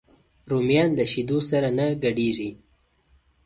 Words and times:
رومیان 0.49 0.89
له 0.97 1.05
شیدو 1.11 1.37
سره 1.49 1.69
نه 1.77 1.85
ګډېږي 2.03 2.49